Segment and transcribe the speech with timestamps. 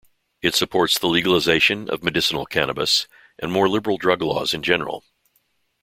[0.41, 3.05] It supports the legalization of medicinal cannabis,
[3.37, 5.03] and more liberal drug laws in general.